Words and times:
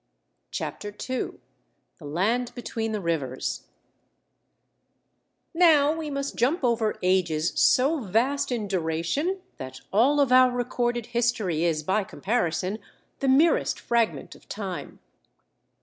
CHAPTER 0.49 0.91
TWO 0.91 1.39
The 1.99 2.05
Land 2.05 2.55
Between 2.55 2.91
the 2.91 2.99
Rivers 3.01 3.67
Now 5.53 5.91
we 5.95 6.09
must 6.09 6.35
jump 6.35 6.63
over 6.63 6.97
ages 7.03 7.53
so 7.55 7.99
vast 7.99 8.51
in 8.51 8.67
duration 8.67 9.41
that 9.57 9.81
all 9.93 10.19
of 10.19 10.31
our 10.31 10.49
recorded 10.49 11.05
history 11.13 11.65
is 11.65 11.83
by 11.83 12.03
comparison, 12.03 12.79
the 13.19 13.27
merest 13.27 13.79
fragment 13.79 14.33
of 14.33 14.49
time. 14.49 14.97